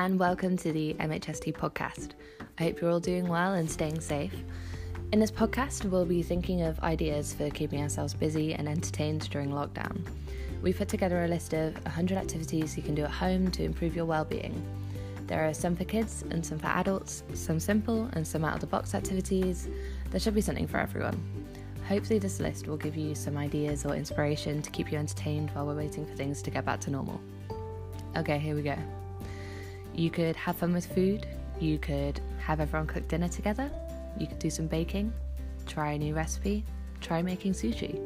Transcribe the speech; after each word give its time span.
and 0.00 0.18
welcome 0.18 0.56
to 0.56 0.72
the 0.72 0.94
MHST 0.94 1.52
podcast. 1.52 2.12
I 2.58 2.62
hope 2.62 2.80
you're 2.80 2.90
all 2.90 3.00
doing 3.00 3.28
well 3.28 3.52
and 3.52 3.70
staying 3.70 4.00
safe. 4.00 4.32
In 5.12 5.20
this 5.20 5.30
podcast, 5.30 5.84
we'll 5.84 6.06
be 6.06 6.22
thinking 6.22 6.62
of 6.62 6.80
ideas 6.80 7.34
for 7.34 7.50
keeping 7.50 7.82
ourselves 7.82 8.14
busy 8.14 8.54
and 8.54 8.66
entertained 8.66 9.28
during 9.28 9.50
lockdown. 9.50 10.00
We've 10.62 10.78
put 10.78 10.88
together 10.88 11.24
a 11.24 11.28
list 11.28 11.52
of 11.52 11.74
100 11.84 12.16
activities 12.16 12.78
you 12.78 12.82
can 12.82 12.94
do 12.94 13.04
at 13.04 13.10
home 13.10 13.50
to 13.50 13.62
improve 13.62 13.94
your 13.94 14.06
well-being. 14.06 14.64
There 15.26 15.46
are 15.46 15.52
some 15.52 15.76
for 15.76 15.84
kids 15.84 16.24
and 16.30 16.44
some 16.46 16.58
for 16.58 16.68
adults, 16.68 17.22
some 17.34 17.60
simple 17.60 18.08
and 18.14 18.26
some 18.26 18.42
out 18.42 18.54
of 18.54 18.60
the 18.62 18.68
box 18.68 18.94
activities. 18.94 19.68
There 20.10 20.18
should 20.18 20.34
be 20.34 20.40
something 20.40 20.66
for 20.66 20.78
everyone. 20.78 21.22
Hopefully, 21.86 22.18
this 22.18 22.40
list 22.40 22.68
will 22.68 22.78
give 22.78 22.96
you 22.96 23.14
some 23.14 23.36
ideas 23.36 23.84
or 23.84 23.94
inspiration 23.94 24.62
to 24.62 24.70
keep 24.70 24.90
you 24.90 24.96
entertained 24.96 25.50
while 25.50 25.66
we're 25.66 25.76
waiting 25.76 26.06
for 26.06 26.14
things 26.14 26.40
to 26.40 26.50
get 26.50 26.64
back 26.64 26.80
to 26.80 26.90
normal. 26.90 27.20
Okay, 28.16 28.38
here 28.38 28.54
we 28.54 28.62
go. 28.62 28.78
You 29.94 30.10
could 30.10 30.36
have 30.36 30.56
fun 30.56 30.72
with 30.72 30.86
food, 30.86 31.26
you 31.58 31.78
could 31.78 32.20
have 32.38 32.60
everyone 32.60 32.86
cook 32.86 33.06
dinner 33.08 33.28
together, 33.28 33.70
you 34.18 34.26
could 34.26 34.38
do 34.38 34.50
some 34.50 34.66
baking, 34.66 35.12
try 35.66 35.92
a 35.92 35.98
new 35.98 36.14
recipe, 36.14 36.64
try 37.00 37.22
making 37.22 37.52
sushi, 37.52 38.00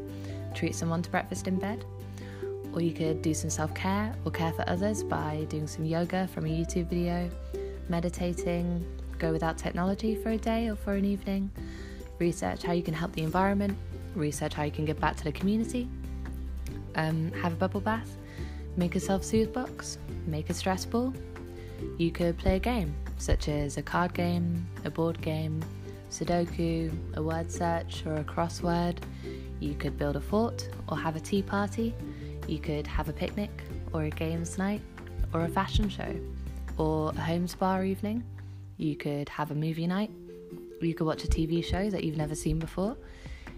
treat 0.54 0.74
someone 0.74 1.02
to 1.02 1.10
breakfast 1.10 1.48
in 1.48 1.58
bed, 1.58 1.84
or 2.72 2.80
you 2.80 2.92
could 2.92 3.22
do 3.22 3.34
some 3.34 3.50
self 3.50 3.74
care 3.74 4.14
or 4.24 4.30
care 4.30 4.52
for 4.52 4.68
others 4.68 5.02
by 5.02 5.46
doing 5.48 5.66
some 5.66 5.84
yoga 5.84 6.26
from 6.28 6.46
a 6.46 6.48
YouTube 6.48 6.88
video, 6.88 7.30
meditating, 7.88 8.84
go 9.18 9.32
without 9.32 9.56
technology 9.56 10.14
for 10.14 10.30
a 10.30 10.38
day 10.38 10.68
or 10.68 10.76
for 10.76 10.94
an 10.94 11.04
evening, 11.04 11.50
research 12.18 12.62
how 12.62 12.72
you 12.72 12.82
can 12.82 12.94
help 12.94 13.12
the 13.12 13.22
environment, 13.22 13.76
research 14.14 14.54
how 14.54 14.64
you 14.64 14.72
can 14.72 14.84
give 14.84 14.98
back 15.00 15.16
to 15.16 15.24
the 15.24 15.32
community, 15.32 15.88
um, 16.96 17.30
have 17.32 17.52
a 17.52 17.56
bubble 17.56 17.80
bath, 17.80 18.16
make 18.76 18.96
a 18.96 19.00
self 19.00 19.24
soothe 19.24 19.52
box, 19.52 19.98
make 20.26 20.50
a 20.50 20.54
stress 20.54 20.84
ball, 20.84 21.14
you 21.98 22.10
could 22.10 22.36
play 22.38 22.56
a 22.56 22.58
game, 22.58 22.94
such 23.18 23.48
as 23.48 23.76
a 23.76 23.82
card 23.82 24.14
game, 24.14 24.66
a 24.84 24.90
board 24.90 25.20
game, 25.20 25.62
Sudoku, 26.10 26.92
a 27.14 27.22
word 27.22 27.50
search, 27.50 28.04
or 28.06 28.16
a 28.16 28.24
crossword. 28.24 28.98
You 29.60 29.74
could 29.74 29.98
build 29.98 30.16
a 30.16 30.20
fort 30.20 30.68
or 30.88 30.98
have 30.98 31.16
a 31.16 31.20
tea 31.20 31.42
party. 31.42 31.94
You 32.46 32.58
could 32.58 32.86
have 32.86 33.08
a 33.08 33.12
picnic 33.12 33.50
or 33.92 34.04
a 34.04 34.10
games 34.10 34.58
night 34.58 34.80
or 35.32 35.42
a 35.42 35.48
fashion 35.48 35.88
show 35.88 36.14
or 36.78 37.10
a 37.10 37.20
home 37.20 37.48
spa 37.48 37.80
evening. 37.80 38.22
You 38.76 38.96
could 38.96 39.28
have 39.28 39.50
a 39.50 39.54
movie 39.54 39.86
night. 39.86 40.10
You 40.80 40.94
could 40.94 41.06
watch 41.06 41.24
a 41.24 41.28
TV 41.28 41.64
show 41.64 41.90
that 41.90 42.04
you've 42.04 42.16
never 42.16 42.34
seen 42.34 42.58
before. 42.58 42.96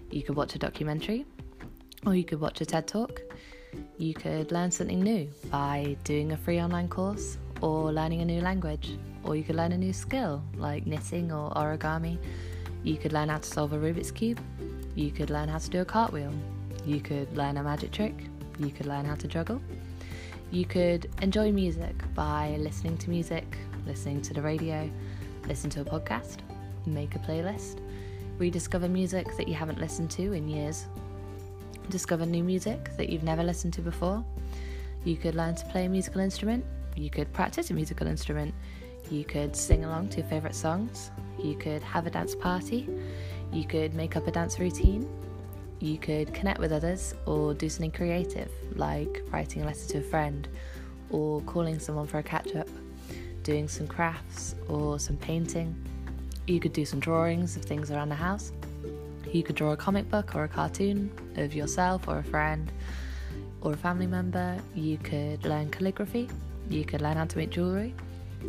You 0.09 0.23
could 0.23 0.35
watch 0.35 0.55
a 0.55 0.59
documentary 0.59 1.25
or 2.05 2.15
you 2.15 2.23
could 2.23 2.39
watch 2.39 2.61
a 2.61 2.65
TED 2.65 2.87
Talk. 2.87 3.21
You 3.97 4.13
could 4.13 4.51
learn 4.51 4.71
something 4.71 5.01
new 5.01 5.29
by 5.51 5.97
doing 6.03 6.31
a 6.31 6.37
free 6.37 6.61
online 6.61 6.87
course 6.87 7.37
or 7.61 7.91
learning 7.91 8.21
a 8.21 8.25
new 8.25 8.41
language, 8.41 8.97
or 9.23 9.35
you 9.35 9.43
could 9.43 9.55
learn 9.55 9.71
a 9.71 9.77
new 9.77 9.93
skill 9.93 10.43
like 10.55 10.85
knitting 10.85 11.31
or 11.31 11.51
origami. 11.51 12.17
You 12.83 12.97
could 12.97 13.13
learn 13.13 13.29
how 13.29 13.37
to 13.37 13.47
solve 13.47 13.73
a 13.73 13.77
Rubik's 13.77 14.11
Cube. 14.11 14.39
You 14.95 15.11
could 15.11 15.29
learn 15.29 15.49
how 15.49 15.57
to 15.57 15.69
do 15.69 15.81
a 15.81 15.85
cartwheel. 15.85 16.31
You 16.85 17.01
could 17.01 17.35
learn 17.35 17.57
a 17.57 17.63
magic 17.63 17.91
trick. 17.91 18.15
You 18.59 18.69
could 18.69 18.85
learn 18.85 19.05
how 19.05 19.15
to 19.15 19.27
juggle. 19.27 19.61
You 20.51 20.65
could 20.65 21.09
enjoy 21.21 21.51
music 21.51 21.95
by 22.15 22.55
listening 22.59 22.97
to 22.99 23.09
music, 23.09 23.57
listening 23.85 24.21
to 24.21 24.33
the 24.33 24.41
radio, 24.41 24.89
listen 25.47 25.69
to 25.71 25.81
a 25.81 25.85
podcast, 25.85 26.37
make 26.85 27.15
a 27.15 27.19
playlist, 27.19 27.79
rediscover 28.37 28.87
music 28.87 29.35
that 29.35 29.47
you 29.47 29.53
haven't 29.55 29.79
listened 29.79 30.09
to 30.11 30.31
in 30.31 30.47
years, 30.47 30.85
discover 31.89 32.25
new 32.25 32.43
music 32.43 32.95
that 32.95 33.09
you've 33.09 33.23
never 33.23 33.43
listened 33.43 33.73
to 33.73 33.81
before. 33.81 34.23
You 35.03 35.17
could 35.17 35.35
learn 35.35 35.55
to 35.55 35.65
play 35.65 35.85
a 35.85 35.89
musical 35.89 36.21
instrument 36.21 36.63
you 36.97 37.09
could 37.09 37.31
practice 37.31 37.69
a 37.69 37.73
musical 37.73 38.07
instrument, 38.07 38.53
you 39.09 39.23
could 39.23 39.55
sing 39.55 39.85
along 39.85 40.09
to 40.09 40.17
your 40.17 40.27
favourite 40.27 40.55
songs, 40.55 41.11
you 41.41 41.55
could 41.55 41.81
have 41.83 42.07
a 42.07 42.09
dance 42.09 42.35
party, 42.35 42.89
you 43.53 43.65
could 43.65 43.93
make 43.93 44.15
up 44.15 44.27
a 44.27 44.31
dance 44.31 44.59
routine, 44.59 45.07
you 45.79 45.97
could 45.97 46.33
connect 46.33 46.59
with 46.59 46.71
others 46.71 47.13
or 47.25 47.53
do 47.53 47.69
something 47.69 47.91
creative 47.91 48.51
like 48.75 49.21
writing 49.29 49.61
a 49.61 49.65
letter 49.65 49.87
to 49.87 49.99
a 49.99 50.01
friend 50.01 50.47
or 51.11 51.41
calling 51.41 51.79
someone 51.79 52.07
for 52.07 52.17
a 52.17 52.23
catch 52.23 52.55
up, 52.55 52.67
doing 53.43 53.67
some 53.67 53.87
crafts 53.87 54.55
or 54.67 54.99
some 54.99 55.17
painting. 55.17 55.75
You 56.47 56.59
could 56.59 56.73
do 56.73 56.85
some 56.85 56.99
drawings 56.99 57.55
of 57.55 57.63
things 57.63 57.91
around 57.91 58.09
the 58.09 58.15
house. 58.15 58.51
You 59.31 59.43
could 59.43 59.55
draw 59.55 59.71
a 59.73 59.77
comic 59.77 60.09
book 60.09 60.35
or 60.35 60.45
a 60.45 60.47
cartoon 60.47 61.11
of 61.35 61.53
yourself 61.53 62.07
or 62.07 62.19
a 62.19 62.23
friend 62.23 62.71
or 63.61 63.73
a 63.73 63.77
family 63.77 64.07
member. 64.07 64.57
You 64.73 64.97
could 64.97 65.45
learn 65.45 65.69
calligraphy 65.69 66.29
you 66.69 66.85
could 66.85 67.01
learn 67.01 67.17
how 67.17 67.25
to 67.25 67.37
make 67.37 67.49
jewellery. 67.49 67.93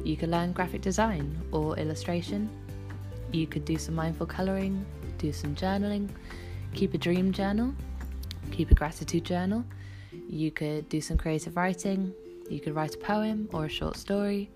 You 0.05 0.17
could 0.17 0.29
learn 0.29 0.53
graphic 0.53 0.83
design 0.83 1.37
or 1.53 1.77
illustration. 1.79 2.49
You 3.33 3.47
could 3.47 3.65
do 3.65 3.77
some 3.79 3.95
mindful 3.95 4.27
colouring, 4.27 4.85
do 5.19 5.33
some 5.33 5.55
journaling, 5.55 6.09
keep 6.75 6.95
a 6.95 6.99
dream 6.99 7.33
journal, 7.33 7.75
keep 8.51 8.71
a 8.71 8.75
gratitude 8.75 9.25
journal. 9.25 9.65
You 10.29 10.51
could 10.51 10.89
do 10.89 11.01
some 11.01 11.17
creative 11.17 11.57
writing. 11.57 12.13
You 12.49 12.61
could 12.61 12.75
write 12.75 12.95
a 12.95 12.99
poem 12.99 13.49
or 13.53 13.67
a 13.67 13.69
short 13.69 13.97
story. 13.97 14.51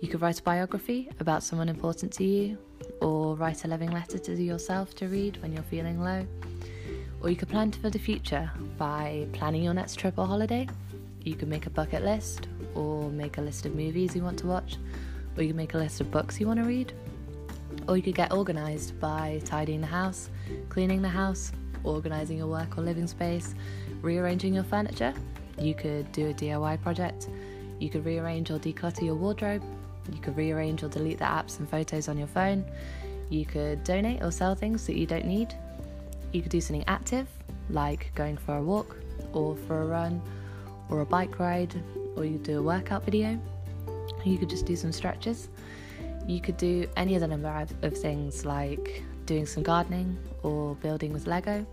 You 0.00 0.08
could 0.08 0.22
write 0.22 0.40
a 0.40 0.42
biography 0.42 1.10
about 1.20 1.42
someone 1.42 1.68
important 1.68 2.12
to 2.14 2.24
you, 2.24 2.58
or 3.00 3.36
write 3.36 3.64
a 3.64 3.68
loving 3.68 3.90
letter 3.90 4.18
to 4.18 4.42
yourself 4.42 4.94
to 4.96 5.08
read 5.08 5.40
when 5.42 5.52
you're 5.52 5.62
feeling 5.62 6.00
low. 6.00 6.26
Or 7.22 7.28
you 7.28 7.36
could 7.36 7.48
plan 7.48 7.70
for 7.70 7.90
the 7.90 7.98
future 7.98 8.50
by 8.78 9.26
planning 9.32 9.62
your 9.62 9.74
next 9.74 9.96
trip 9.96 10.18
or 10.18 10.26
holiday. 10.26 10.66
You 11.22 11.34
could 11.34 11.48
make 11.48 11.66
a 11.66 11.70
bucket 11.70 12.02
list 12.02 12.48
or 12.74 13.10
make 13.10 13.38
a 13.38 13.40
list 13.40 13.66
of 13.66 13.74
movies 13.74 14.14
you 14.14 14.22
want 14.22 14.38
to 14.40 14.46
watch, 14.46 14.76
or 15.36 15.42
you 15.42 15.48
can 15.48 15.56
make 15.56 15.74
a 15.74 15.78
list 15.78 16.00
of 16.00 16.10
books 16.10 16.40
you 16.40 16.46
want 16.46 16.60
to 16.60 16.66
read, 16.66 16.92
or 17.88 17.96
you 17.96 18.02
could 18.02 18.14
get 18.14 18.32
organised 18.32 18.98
by 19.00 19.40
tidying 19.44 19.80
the 19.80 19.86
house, 19.86 20.30
cleaning 20.68 21.02
the 21.02 21.08
house, 21.08 21.52
organising 21.84 22.38
your 22.38 22.46
work 22.46 22.76
or 22.78 22.82
living 22.82 23.06
space, 23.06 23.54
rearranging 24.02 24.54
your 24.54 24.64
furniture. 24.64 25.14
You 25.58 25.74
could 25.74 26.10
do 26.12 26.30
a 26.30 26.34
DIY 26.34 26.82
project, 26.82 27.28
you 27.78 27.90
could 27.90 28.04
rearrange 28.04 28.50
or 28.50 28.58
declutter 28.58 29.02
your 29.02 29.14
wardrobe, 29.14 29.62
you 30.12 30.20
could 30.20 30.36
rearrange 30.36 30.82
or 30.82 30.88
delete 30.88 31.18
the 31.18 31.24
apps 31.24 31.58
and 31.58 31.68
photos 31.68 32.08
on 32.08 32.18
your 32.18 32.26
phone, 32.26 32.64
you 33.28 33.44
could 33.44 33.84
donate 33.84 34.22
or 34.22 34.30
sell 34.30 34.54
things 34.54 34.86
that 34.86 34.96
you 34.96 35.06
don't 35.06 35.24
need, 35.24 35.54
you 36.32 36.42
could 36.42 36.50
do 36.50 36.60
something 36.60 36.84
active, 36.86 37.28
like 37.70 38.10
going 38.14 38.36
for 38.36 38.56
a 38.56 38.62
walk 38.62 38.96
or 39.32 39.56
for 39.56 39.82
a 39.82 39.86
run 39.86 40.20
or 40.88 41.00
a 41.00 41.06
bike 41.06 41.38
ride 41.38 41.74
or 42.16 42.24
you 42.24 42.38
do 42.38 42.58
a 42.58 42.62
workout 42.62 43.04
video. 43.04 43.38
You 44.24 44.38
could 44.38 44.50
just 44.50 44.66
do 44.66 44.76
some 44.76 44.92
stretches. 44.92 45.48
You 46.26 46.40
could 46.40 46.56
do 46.56 46.86
any 46.96 47.16
other 47.16 47.26
number 47.26 47.66
of 47.82 47.96
things 47.96 48.44
like 48.44 49.02
doing 49.26 49.46
some 49.46 49.62
gardening 49.62 50.18
or 50.42 50.74
building 50.76 51.12
with 51.12 51.26
Lego. 51.26 51.66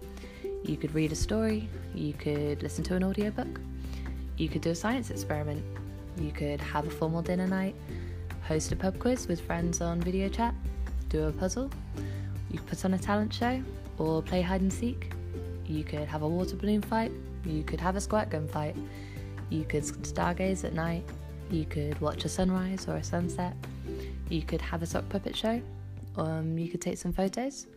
You 0.64 0.78
could 0.78 0.94
read 0.94 1.12
a 1.12 1.16
story. 1.16 1.70
You 1.94 2.14
could 2.14 2.64
listen 2.64 2.84
to 2.86 2.96
an 2.96 3.03
audiobook. 3.03 3.59
You 4.38 4.50
could 4.50 4.62
do 4.62 4.72
a 4.72 4.76
science 4.76 5.09
experiment. 5.09 5.64
You 6.20 6.31
could 6.31 6.59
have 6.62 6.88
a 6.88 6.90
formal 6.90 7.22
dinner 7.22 7.47
night, 7.47 7.76
host 8.42 8.72
a 8.72 8.76
pub 8.76 8.97
quiz 8.97 9.28
with 9.28 9.40
friends 9.42 9.81
on 9.81 10.02
video 10.02 10.30
chat, 10.30 10.56
do 11.09 11.26
a 11.26 11.31
puzzle. 11.31 11.70
You 12.50 12.58
could 12.59 12.68
put 12.68 12.86
on 12.86 12.94
a 12.94 12.97
talent 12.97 13.34
show 13.34 13.62
or 13.97 14.24
play 14.24 14.42
hide 14.42 14.62
and 14.62 14.74
seek. 14.74 15.12
You 15.66 15.84
could 15.84 16.08
have 16.08 16.24
a 16.24 16.28
water 16.28 16.56
balloon 16.56 16.81
fight. 16.81 17.12
You 17.46 17.64
could 17.64 17.80
have 17.80 17.96
a 17.96 18.02
squirt 18.02 18.30
gun 18.30 18.47
fight. 18.47 18.76
You 19.50 19.63
could 19.63 19.84
stargaze 19.84 20.63
at 20.63 20.74
night. 20.74 21.03
You 21.50 21.66
could 21.66 22.00
watch 22.02 22.25
a 22.25 22.30
sunrise 22.30 22.88
or 22.88 22.96
a 22.96 23.03
sunset. 23.03 23.56
You 24.30 24.41
could 24.41 24.62
have 24.62 24.81
a 24.81 24.85
sock 24.85 25.08
puppet 25.09 25.35
show. 25.35 25.62
Um, 26.18 26.58
you 26.58 26.69
could 26.69 26.81
take 26.81 26.97
some 26.97 27.13
photos. 27.13 27.68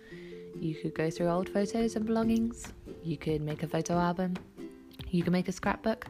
You 0.59 0.75
could 0.75 0.95
go 0.95 1.11
through 1.11 1.29
old 1.29 1.49
photos 1.49 1.97
and 1.97 2.05
belongings. 2.05 2.73
You 3.05 3.17
could 3.17 3.41
make 3.41 3.63
a 3.63 3.69
photo 3.69 3.99
album. 3.99 4.35
You 5.11 5.23
can 5.23 5.33
make 5.33 5.49
a 5.49 5.53
scrapbook. 5.53 6.07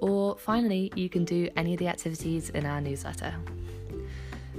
Or 0.00 0.36
finally, 0.38 0.92
you 0.94 1.08
can 1.08 1.24
do 1.24 1.48
any 1.56 1.72
of 1.72 1.78
the 1.78 1.88
activities 1.88 2.50
in 2.50 2.66
our 2.66 2.80
newsletter. 2.80 3.34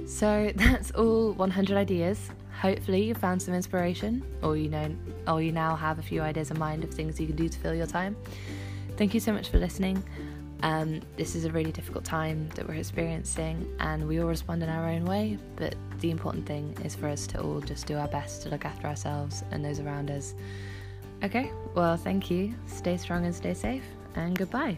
So 0.06 0.52
that's 0.56 0.90
all 0.92 1.32
100 1.32 1.76
ideas. 1.76 2.30
Hopefully, 2.60 3.04
you 3.04 3.14
found 3.14 3.40
some 3.40 3.54
inspiration, 3.54 4.24
or 4.42 4.56
you 4.56 4.68
know, 4.68 4.94
or 5.28 5.40
you 5.40 5.52
now 5.52 5.76
have 5.76 6.00
a 6.00 6.02
few 6.02 6.20
ideas 6.20 6.50
in 6.50 6.58
mind 6.58 6.82
of 6.82 6.90
things 6.92 7.20
you 7.20 7.26
can 7.28 7.36
do 7.36 7.48
to 7.48 7.58
fill 7.58 7.74
your 7.74 7.86
time. 7.86 8.16
Thank 8.98 9.14
you 9.14 9.20
so 9.20 9.32
much 9.32 9.48
for 9.48 9.58
listening. 9.58 10.02
Um, 10.64 11.00
this 11.16 11.36
is 11.36 11.44
a 11.44 11.52
really 11.52 11.70
difficult 11.70 12.04
time 12.04 12.48
that 12.56 12.66
we're 12.66 12.74
experiencing, 12.74 13.64
and 13.78 14.08
we 14.08 14.20
all 14.20 14.26
respond 14.26 14.60
in 14.64 14.68
our 14.68 14.88
own 14.88 15.04
way. 15.04 15.38
But 15.54 15.76
the 16.00 16.10
important 16.10 16.46
thing 16.46 16.76
is 16.84 16.96
for 16.96 17.06
us 17.06 17.24
to 17.28 17.40
all 17.40 17.60
just 17.60 17.86
do 17.86 17.96
our 17.96 18.08
best 18.08 18.42
to 18.42 18.48
look 18.48 18.64
after 18.64 18.88
ourselves 18.88 19.44
and 19.52 19.64
those 19.64 19.78
around 19.78 20.10
us. 20.10 20.34
Okay, 21.22 21.52
well, 21.76 21.96
thank 21.96 22.28
you. 22.28 22.52
Stay 22.66 22.96
strong 22.96 23.24
and 23.24 23.32
stay 23.32 23.54
safe, 23.54 23.84
and 24.16 24.36
goodbye. 24.36 24.76